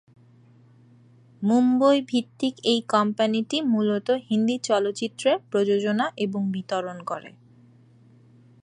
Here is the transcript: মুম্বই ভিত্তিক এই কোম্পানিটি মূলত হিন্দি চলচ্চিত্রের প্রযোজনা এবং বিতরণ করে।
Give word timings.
মুম্বই 1.41 1.97
ভিত্তিক 2.01 2.53
এই 2.63 2.79
কোম্পানিটি 2.87 3.57
মূলত 3.63 4.07
হিন্দি 4.27 4.55
চলচ্চিত্রের 4.63 5.37
প্রযোজনা 5.51 6.05
এবং 6.17 6.41
বিতরণ 6.51 6.97
করে। 7.03 7.29